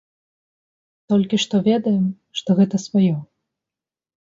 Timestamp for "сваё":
2.87-3.15